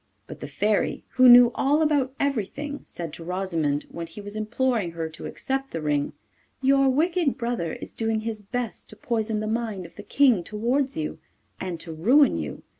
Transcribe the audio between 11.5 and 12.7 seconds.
and to ruin you.